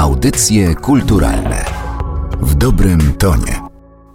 [0.00, 1.64] Audycje kulturalne
[2.32, 3.60] w dobrym tonie.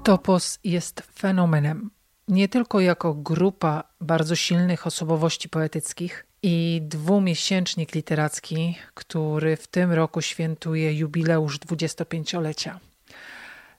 [0.04, 1.90] Topos jest fenomenem.
[2.28, 10.22] Nie tylko jako grupa bardzo silnych osobowości poetyckich i dwumiesięcznik literacki, który w tym roku
[10.22, 12.80] świętuje jubileusz 25-lecia.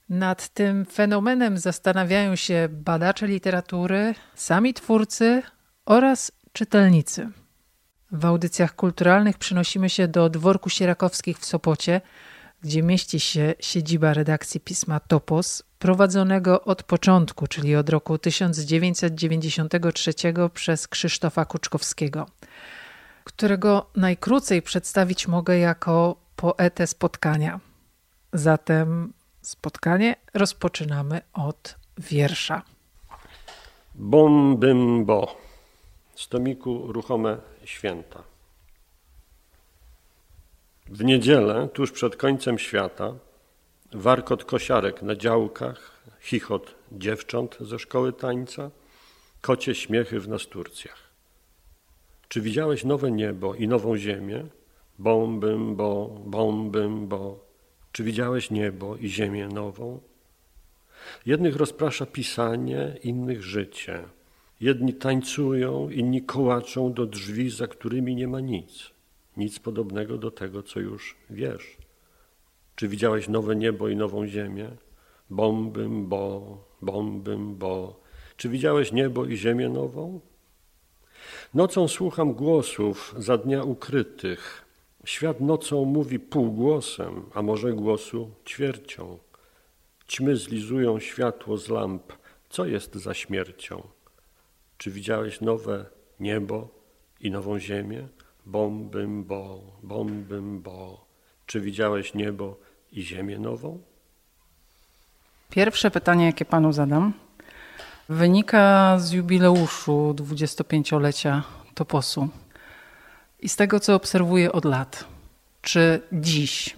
[0.09, 5.43] Nad tym fenomenem zastanawiają się badacze literatury, sami twórcy
[5.87, 7.29] oraz czytelnicy.
[8.13, 12.01] W audycjach kulturalnych przynosimy się do dworku Sierakowskich w Sopocie,
[12.63, 20.13] gdzie mieści się siedziba redakcji pisma Topos, prowadzonego od początku, czyli od roku 1993
[20.55, 22.27] przez Krzysztofa Kuczkowskiego,
[23.25, 27.61] którego najkrócej przedstawić mogę jako poetę spotkania.
[28.33, 32.63] Zatem spotkanie rozpoczynamy od wiersza.
[33.95, 35.37] Bom, bym, bo.
[36.15, 37.37] Z tomiku Ruchome
[37.67, 38.23] Święta.
[40.87, 43.15] W niedzielę, tuż przed końcem świata,
[43.93, 48.71] warkot kosiarek na działkach, chichot dziewcząt ze szkoły tańca,
[49.41, 50.99] kocie śmiechy w nasturcjach.
[52.29, 54.47] Czy widziałeś nowe niebo i nową ziemię?
[54.99, 57.45] Bombym, bo, bombym, bo.
[57.93, 60.01] Czy widziałeś niebo i ziemię nową?
[61.27, 64.05] Jednych rozprasza pisanie, innych życie.
[64.61, 68.91] Jedni tańcują, inni kołaczą do drzwi, za którymi nie ma nic.
[69.37, 71.77] Nic podobnego do tego, co już wiesz.
[72.77, 74.69] Czy widziałeś nowe niebo i nową ziemię?
[75.31, 78.01] Bombym, bo, bombym, bo.
[78.37, 80.21] Czy widziałeś niebo i ziemię nową?
[81.55, 84.65] Nocą słucham głosów za dnia ukrytych.
[85.05, 89.19] Świat nocą mówi półgłosem, a może głosu ćwiercią.
[90.09, 92.13] Ćmy zlizują światło z lamp.
[92.49, 93.96] Co jest za śmiercią?
[94.79, 95.85] Czy widziałeś nowe
[96.21, 96.69] niebo
[97.21, 98.09] i nową ziemię?
[98.47, 101.07] Bombym, bo, bombym, bo.
[101.47, 102.57] Czy widziałeś niebo
[102.93, 103.79] i ziemię nową?
[105.51, 107.13] Pierwsze pytanie, jakie panu zadam,
[108.09, 111.43] wynika z jubileuszu 25-lecia
[111.75, 112.29] Toposu
[113.41, 115.05] i z tego, co obserwuję od lat.
[115.63, 116.77] Czy dziś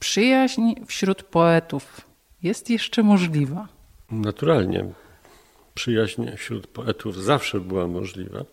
[0.00, 2.00] przyjaźń wśród poetów
[2.42, 3.68] jest jeszcze możliwa?
[4.10, 4.84] Naturalnie.
[5.80, 8.44] Przyjaźń wśród poetów zawsze była możliwa.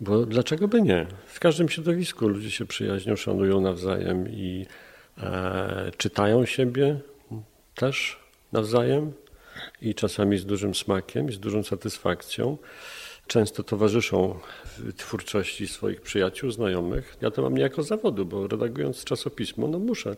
[0.00, 1.06] Bo dlaczego by nie?
[1.26, 4.66] W każdym środowisku ludzie się przyjaźnią, szanują nawzajem i
[5.18, 7.00] e, czytają siebie
[7.74, 8.18] też
[8.52, 9.12] nawzajem
[9.82, 12.58] i czasami z dużym smakiem, z dużą satysfakcją.
[13.26, 14.38] Często towarzyszą
[14.96, 17.16] twórczości swoich przyjaciół, znajomych.
[17.20, 20.16] Ja to mam nie jako zawodu, bo redagując czasopismo, no muszę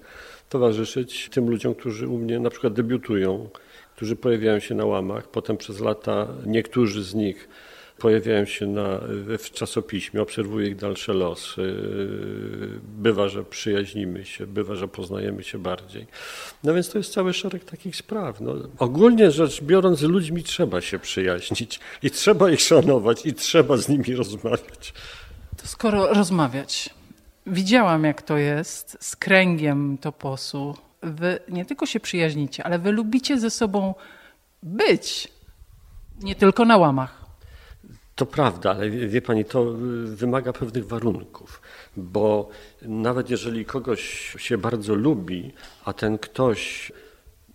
[0.49, 3.49] towarzyszyć tym ludziom, którzy u mnie na przykład debiutują,
[4.01, 5.29] którzy pojawiają się na łamach.
[5.29, 7.49] Potem przez lata niektórzy z nich
[7.99, 9.01] pojawiają się na,
[9.39, 11.75] w czasopiśmie, obserwuję ich dalsze losy.
[12.83, 16.07] Bywa, że przyjaźnimy się, bywa, że poznajemy się bardziej.
[16.65, 18.41] No więc to jest cały szereg takich spraw.
[18.41, 23.77] No, ogólnie rzecz biorąc, z ludźmi trzeba się przyjaźnić i trzeba ich szanować i trzeba
[23.77, 24.93] z nimi rozmawiać.
[25.57, 26.91] To skoro rozmawiać,
[27.47, 30.90] widziałam jak to jest z kręgiem toposu.
[31.03, 33.95] Wy nie tylko się przyjaźnicie, ale wy lubicie ze sobą
[34.63, 35.29] być.
[36.23, 37.21] Nie tylko na łamach.
[38.15, 39.75] To prawda, ale wie pani, to
[40.05, 41.61] wymaga pewnych warunków,
[41.97, 42.49] bo
[42.83, 45.53] nawet jeżeli kogoś się bardzo lubi,
[45.85, 46.93] a ten ktoś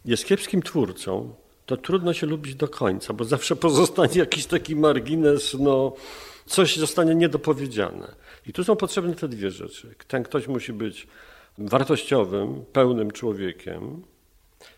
[0.05, 1.33] jest kiepskim twórcą,
[1.65, 5.93] to trudno się lubić do końca, bo zawsze pozostanie jakiś taki margines, no
[6.45, 8.15] coś zostanie niedopowiedziane.
[8.47, 9.95] I tu są potrzebne te dwie rzeczy.
[10.07, 11.07] Ten ktoś musi być
[11.57, 14.03] wartościowym, pełnym człowiekiem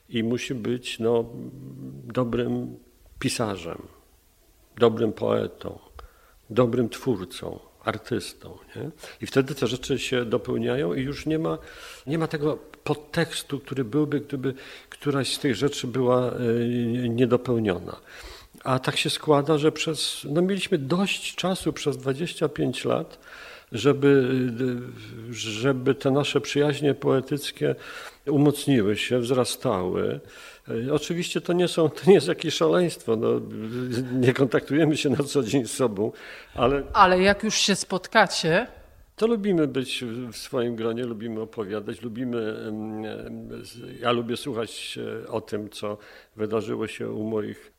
[0.09, 1.25] i musi być no,
[2.03, 2.77] dobrym
[3.19, 3.87] pisarzem
[4.77, 5.79] dobrym poetą,
[6.49, 8.57] dobrym twórcą, artystą.
[8.75, 8.89] Nie?
[9.21, 11.57] I wtedy te rzeczy się dopełniają i już nie ma,
[12.07, 14.53] nie ma tego podtekstu, który byłby, gdyby
[14.89, 16.37] któraś z tych rzeczy była e,
[17.09, 17.95] niedopełniona.
[18.63, 23.19] A tak się składa, że przez, no mieliśmy dość czasu przez 25 lat,
[23.71, 24.39] żeby,
[25.31, 27.75] żeby te nasze przyjaźnie poetyckie
[28.25, 30.19] umocniły się, wzrastały.
[30.91, 33.41] Oczywiście to nie, są, to nie jest jakieś szaleństwo, no,
[34.13, 36.11] nie kontaktujemy się na co dzień z sobą,
[36.55, 36.83] ale...
[36.93, 38.67] Ale jak już się spotkacie...
[39.15, 42.55] To lubimy być w swoim gronie, lubimy opowiadać, lubimy...
[44.01, 45.97] Ja lubię słuchać o tym, co
[46.35, 47.73] wydarzyło się u moich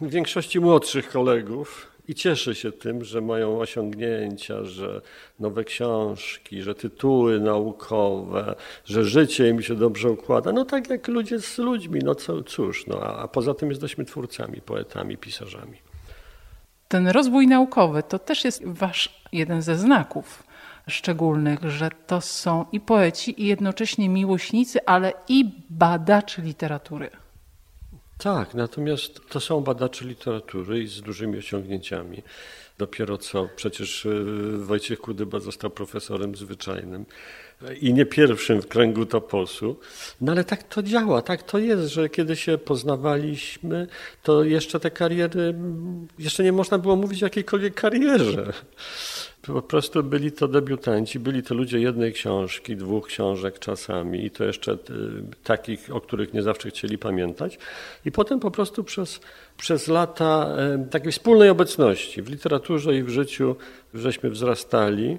[0.00, 5.00] w większości młodszych kolegów, i cieszę się tym, że mają osiągnięcia, że
[5.40, 8.54] nowe książki, że tytuły naukowe,
[8.84, 10.52] że życie im się dobrze układa.
[10.52, 14.60] No tak jak ludzie z ludźmi, no co, cóż, no, a poza tym jesteśmy twórcami,
[14.60, 15.78] poetami, pisarzami.
[16.88, 20.42] Ten rozwój naukowy to też jest wasz jeden ze znaków.
[20.88, 27.21] szczególnych, że to są i poeci, i jednocześnie miłośnicy, ale i badacze literatury.
[28.22, 32.22] Tak, natomiast to są badacze literatury i z dużymi osiągnięciami.
[32.78, 34.24] Dopiero co przecież y,
[34.58, 37.04] Wojciech Kudyba został profesorem zwyczajnym
[37.80, 39.76] i nie pierwszym w kręgu toposu.
[40.20, 43.86] No ale tak to działa, tak to jest, że kiedy się poznawaliśmy,
[44.22, 45.54] to jeszcze te kariery,
[46.18, 48.52] jeszcze nie można było mówić o jakiejkolwiek karierze.
[49.42, 54.44] Po prostu byli to debiutanci, byli to ludzie jednej książki, dwóch książek czasami i to
[54.44, 54.76] jeszcze y,
[55.44, 57.58] takich, o których nie zawsze chcieli pamiętać.
[58.04, 59.20] I potem po prostu przez,
[59.56, 60.56] przez lata
[60.86, 63.56] y, takiej wspólnej obecności w literaturze i w życiu
[63.94, 65.18] żeśmy wzrastali.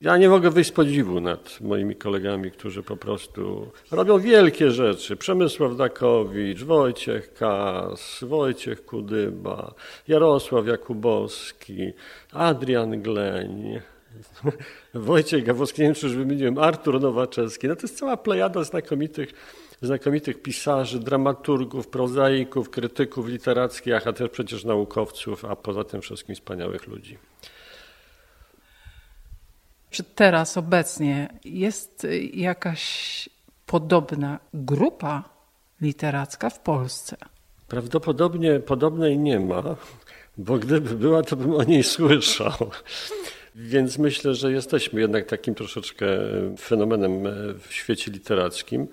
[0.00, 5.16] Ja nie mogę wyjść z podziwu nad moimi kolegami, którzy po prostu robią wielkie rzeczy.
[5.16, 9.74] Przemysław Dakowicz, Wojciech Kas, Wojciech Kudyba,
[10.08, 11.92] Jarosław Jakubowski,
[12.32, 13.80] Adrian Gleń,
[14.94, 17.68] Wojciech Gawowski, nie wiem czy już wymieniłem, Artur Nowaczewski.
[17.68, 19.32] No to jest cała plejada znakomitych,
[19.82, 26.86] znakomitych pisarzy, dramaturgów, prozaików, krytyków literackich, a też przecież naukowców, a poza tym wszystkim wspaniałych
[26.86, 27.18] ludzi.
[29.96, 33.28] Czy teraz, obecnie jest jakaś
[33.66, 35.24] podobna grupa
[35.80, 37.16] literacka w Polsce?
[37.68, 39.62] Prawdopodobnie podobnej nie ma,
[40.38, 42.52] bo gdyby była, to bym o niej słyszał.
[43.54, 46.06] Więc myślę, że jesteśmy jednak takim troszeczkę
[46.58, 47.22] fenomenem
[47.60, 48.88] w świecie literackim.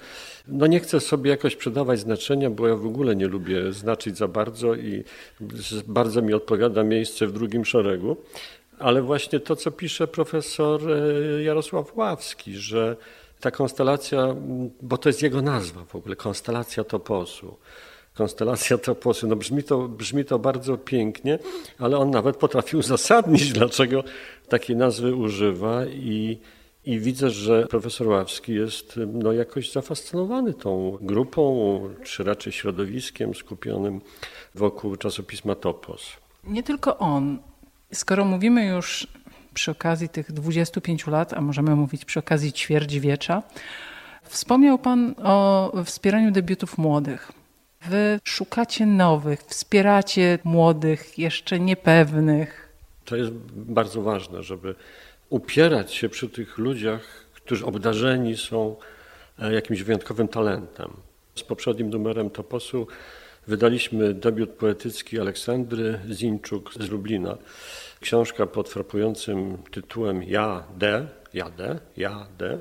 [0.47, 4.27] No nie chcę sobie jakoś przydawać znaczenia, bo ja w ogóle nie lubię znaczyć za
[4.27, 5.03] bardzo i
[5.87, 8.17] bardzo mi odpowiada miejsce w drugim szeregu
[8.79, 12.95] ale właśnie to, co pisze profesor e, Jarosław Ławski, że
[13.39, 14.35] ta konstelacja,
[14.81, 17.57] bo to jest jego nazwa w ogóle, konstelacja toposu.
[18.13, 21.39] Konstelacja toposu, no brzmi to, brzmi to bardzo pięknie,
[21.79, 24.03] ale on nawet potrafił uzasadnić, dlaczego
[24.49, 26.39] takiej nazwy używa i,
[26.85, 34.01] i widzę, że profesor Ławski jest no, jakoś zafascynowany tą grupą, czy raczej środowiskiem skupionym
[34.55, 36.01] wokół czasopisma Topos.
[36.43, 37.39] Nie tylko on.
[37.93, 39.07] Skoro mówimy już
[39.53, 43.43] przy okazji tych 25 lat, a możemy mówić przy okazji ćwierćwiecza,
[44.23, 47.31] wspomniał Pan o wspieraniu debiutów młodych.
[47.85, 52.69] Wy szukacie nowych, wspieracie młodych, jeszcze niepewnych.
[53.05, 54.75] To jest bardzo ważne, żeby
[55.29, 58.75] upierać się przy tych ludziach, którzy obdarzeni są
[59.39, 60.89] e, jakimś wyjątkowym talentem.
[61.35, 62.87] Z poprzednim numerem Toposu
[63.47, 67.37] wydaliśmy debiut poetycki Aleksandry Zinczuk z Lublina.
[67.99, 72.59] Książka pod frapującym tytułem Ja, D, jadę, jadę.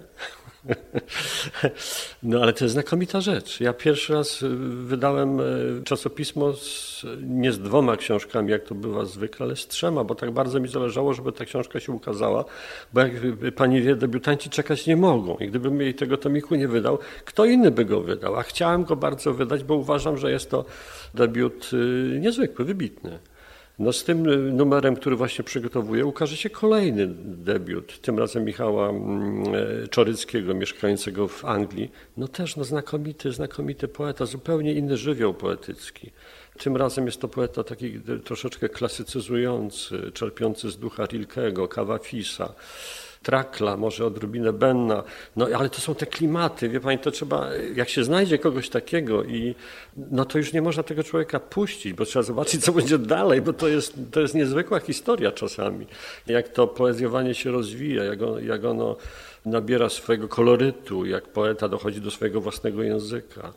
[2.22, 3.60] No ale to jest znakomita rzecz.
[3.60, 9.04] Ja pierwszy raz y, wydałem y, czasopismo z, nie z dwoma książkami, jak to bywa
[9.04, 12.44] zwykle, ale z trzema, bo tak bardzo mi zależało, żeby ta książka się ukazała,
[12.92, 13.12] bo jak
[13.56, 17.70] pani wie, debiutanci czekać nie mogą i gdybym jej tego tomiku nie wydał, kto inny
[17.70, 20.64] by go wydał, a chciałem go bardzo wydać, bo uważam, że jest to
[21.14, 23.18] debiut y, niezwykły, wybitny.
[23.78, 28.88] No z tym y, numerem, który właśnie przygotowuję, ukaże się kolejny debiut, tym razem Michała
[28.88, 31.90] mm, e, Czoryckiego, mieszkającego w Anglii.
[32.16, 36.10] No też no znakomity, znakomity poeta, zupełnie inny żywioł poetycki.
[36.58, 42.54] Tym razem jest to poeta taki troszeczkę klasycyzujący, czerpiący z ducha Rilkego, Kawafisa.
[43.22, 45.02] Trakla, może odrobinę Benna,
[45.36, 49.24] no ale to są te klimaty, wie pani, to trzeba, jak się znajdzie kogoś takiego
[49.24, 49.54] i
[49.96, 53.52] no to już nie można tego człowieka puścić, bo trzeba zobaczyć, co będzie dalej, bo
[53.52, 55.86] to jest, to jest niezwykła historia czasami,
[56.26, 58.96] jak to poezjowanie się rozwija, jak, on, jak ono
[59.44, 63.52] nabiera swojego kolorytu, jak poeta dochodzi do swojego własnego języka,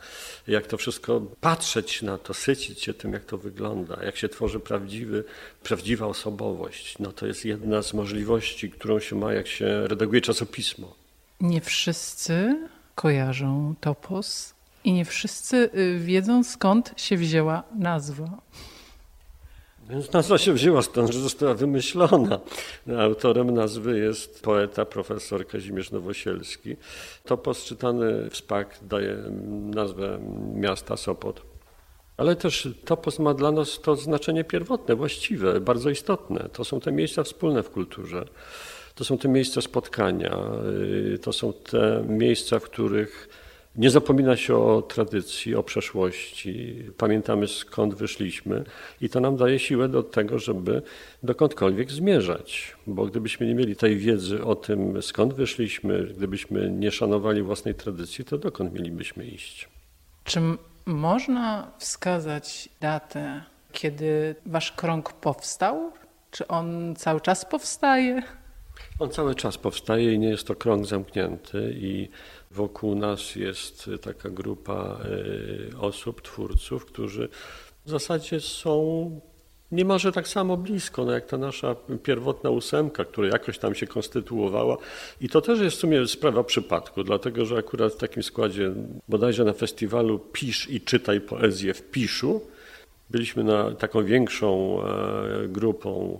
[0.48, 4.60] jak to wszystko patrzeć na to, sycić się tym, jak to wygląda, jak się tworzy
[4.60, 5.24] prawdziwy,
[5.63, 7.00] prawdziwa osobowość.
[7.00, 10.96] No to jest jedna z możliwości, którą się ma, jak się redaguje czasopismo.
[11.42, 12.58] Nie wszyscy
[12.96, 18.42] kojarzą topos i nie wszyscy y, wiedzą skąd się wzięła nazwa.
[19.89, 22.39] Więc nazwa się wzięła stąd, że została wymyślona.
[23.00, 26.75] Autorem nazwy jest poeta profesor Kazimierz Nowosielski.
[27.25, 29.18] Topos czytany w SPAK daje
[29.75, 30.20] nazwę
[30.56, 31.42] miasta Sopot.
[32.18, 36.50] Ale też topos ma dla nas to znaczenie pierwotne, właściwe, bardzo istotne.
[36.54, 38.25] To są te miejsca wspólne w kulturze.
[38.96, 40.38] To są te miejsca spotkania.
[41.13, 43.30] Y, to są te miejsca, w których
[43.77, 46.84] nie zapomina się o tradycji, o przeszłości.
[46.98, 48.63] Pamiętamy skąd wyszliśmy
[49.01, 50.82] i to nam daje siłę do tego, żeby
[51.24, 52.75] dokądkolwiek zmierzać.
[52.88, 58.25] Bo gdybyśmy nie mieli tej wiedzy o tym, skąd wyszliśmy, gdybyśmy nie szanowali własnej tradycji,
[58.25, 59.70] to dokąd mielibyśmy iść?
[60.24, 60.39] Czy
[60.86, 65.91] można wskazać datę, kiedy wasz krąg powstał?
[66.32, 68.24] Czy on cały czas powstaje?
[69.00, 72.10] On cały czas powstaje i nie jest to krąg zamknięty i
[72.55, 77.29] wokół nas jest taka grupa y, osób, twórców, którzy
[77.85, 79.12] w zasadzie są
[79.71, 84.77] niemalże tak samo blisko, no jak ta nasza pierwotna ósemka, która jakoś tam się konstytuowała.
[85.21, 88.71] I to też jest w sumie sprawa przypadku, dlatego że akurat w takim składzie,
[89.07, 92.41] bodajże na festiwalu Pisz i czytaj poezję w Piszu,
[93.09, 96.19] byliśmy na taką większą e, grupą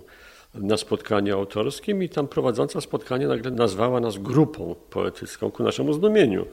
[0.60, 6.46] na spotkaniu autorskim i tam prowadząca spotkanie nagle nazwała nas grupą poetycką ku naszemu zdumieniu.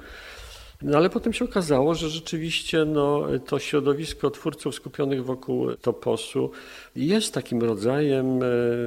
[0.82, 6.52] No ale potem się okazało, że rzeczywiście no, to środowisko twórców skupionych wokół toposu
[6.96, 8.46] jest takim rodzajem e,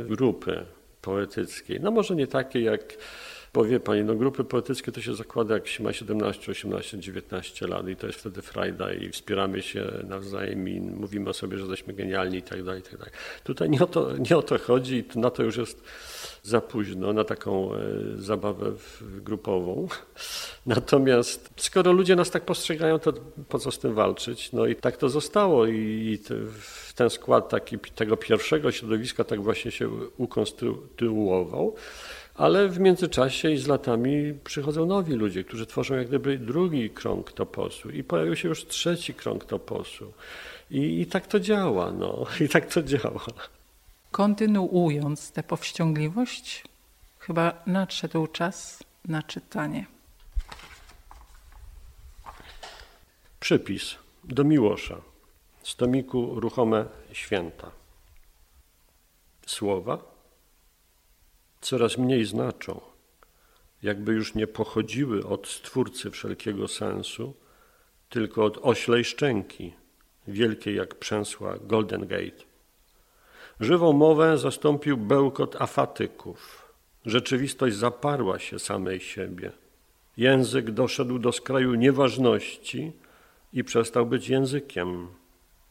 [0.08, 0.64] grupy
[1.02, 1.80] poetyckiej.
[1.80, 2.96] No może nie takiej jak
[3.56, 7.88] Powie pani, no grupy poetyckie to się zakłada, jak się ma 17, 18, 19 lat
[7.88, 11.94] i to jest wtedy frajda i wspieramy się nawzajem i mówimy o sobie, że jesteśmy
[11.94, 13.12] genialni i tak dalej, i tak dalej.
[13.44, 15.84] Tutaj nie o to, nie o to chodzi, na to już jest
[16.42, 17.78] za późno, na taką e,
[18.16, 19.88] zabawę grupową.
[20.66, 23.12] Natomiast skoro ludzie nas tak postrzegają, to
[23.48, 24.52] po co z tym walczyć?
[24.52, 26.18] No i tak to zostało i
[26.94, 31.74] ten skład taki, tego pierwszego środowiska tak właśnie się ukonstytuował.
[32.36, 37.32] Ale w międzyczasie i z latami przychodzą nowi ludzie, którzy tworzą jak gdyby drugi krąg
[37.32, 40.12] toposu i pojawił się już trzeci krąg toposu.
[40.70, 42.26] I, i tak to działa, no.
[42.44, 43.24] I tak to działa.
[44.10, 46.64] Kontynuując tę powściągliwość,
[47.18, 49.86] chyba nadszedł czas na czytanie.
[53.40, 54.96] Przypis do Miłosza
[55.62, 57.70] z tomiku Ruchome Święta.
[59.46, 60.15] Słowa
[61.60, 62.80] coraz mniej znaczą,
[63.82, 67.34] jakby już nie pochodziły od Stwórcy wszelkiego sensu,
[68.08, 69.72] tylko od oślej szczęki,
[70.28, 72.44] wielkiej jak przęsła Golden Gate.
[73.60, 76.72] Żywą mowę zastąpił bełkot afatyków.
[77.06, 79.52] Rzeczywistość zaparła się samej siebie.
[80.16, 82.92] Język doszedł do skraju nieważności
[83.52, 85.08] i przestał być językiem.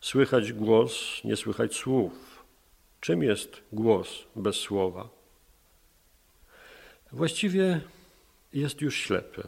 [0.02, 2.44] Słychać głos, nie słychać słów.
[3.00, 5.10] Czym jest głos bez słowa?
[7.12, 7.82] Właściwie
[8.54, 9.48] jest już ślepy.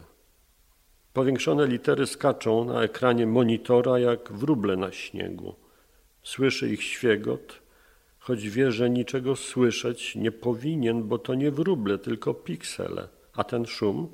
[1.14, 5.56] Powiększone litery skaczą na ekranie monitora jak wróble na śniegu.
[6.24, 7.62] Słyszy ich świegot,
[8.20, 13.08] choć wie, że niczego słyszeć nie powinien, bo to nie wróble, tylko piksele.
[13.34, 14.12] A ten szum,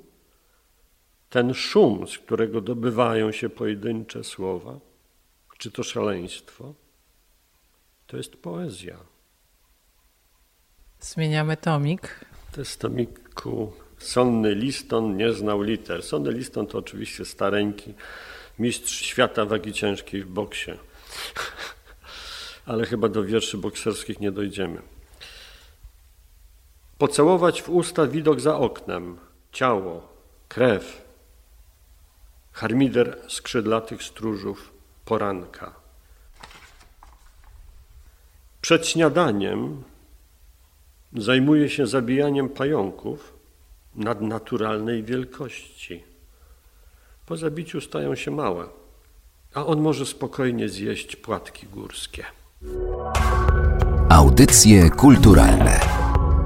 [1.30, 4.80] ten szum, z którego dobywają się pojedyncze słowa,
[5.58, 6.74] czy to szaleństwo,
[8.08, 8.98] to jest poezja.
[11.00, 12.26] Zmieniamy tomik.
[12.52, 13.23] To jest tomik
[13.98, 16.04] Sonny Liston nie znał liter.
[16.04, 17.94] Sonny Liston to oczywiście stareńki,
[18.60, 20.72] mistrz świata wagi ciężkiej w boksie.
[22.66, 24.82] Ale chyba do wierszy bokserskich nie dojdziemy.
[26.98, 29.18] Pocałować w usta widok za oknem,
[29.52, 30.08] ciało,
[30.48, 31.02] krew,
[32.52, 34.74] harmider skrzydlatych stróżów,
[35.06, 35.76] poranka.
[38.62, 39.84] Przed śniadaniem
[41.18, 43.33] Zajmuje się zabijaniem pająków
[43.96, 46.04] nadnaturalnej wielkości.
[47.26, 48.66] Po zabiciu stają się małe,
[49.54, 52.26] a on może spokojnie zjeść płatki górskie.
[54.10, 55.80] Audycje kulturalne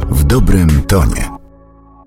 [0.09, 1.36] w dobrym tonie.